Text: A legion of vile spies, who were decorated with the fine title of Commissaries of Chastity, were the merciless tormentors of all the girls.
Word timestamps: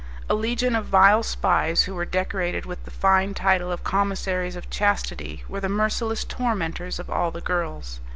A 0.27 0.33
legion 0.33 0.75
of 0.75 0.87
vile 0.87 1.21
spies, 1.21 1.83
who 1.83 1.93
were 1.93 2.05
decorated 2.05 2.65
with 2.65 2.85
the 2.85 2.89
fine 2.89 3.35
title 3.35 3.71
of 3.71 3.83
Commissaries 3.83 4.55
of 4.55 4.67
Chastity, 4.71 5.43
were 5.47 5.59
the 5.59 5.69
merciless 5.69 6.23
tormentors 6.23 6.97
of 6.97 7.07
all 7.07 7.29
the 7.29 7.39
girls. 7.39 7.99